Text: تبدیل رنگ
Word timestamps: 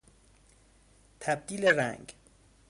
تبدیل 1.19 1.65
رنگ 1.67 2.13